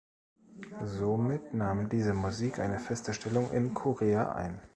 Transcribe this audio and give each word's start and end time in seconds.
Somit 0.83 1.53
nahm 1.53 1.87
diese 1.87 2.15
Musik 2.15 2.57
eine 2.57 2.79
feste 2.79 3.13
Stellung 3.13 3.51
in 3.51 3.75
Korea 3.75 4.31
ein. 4.31 4.59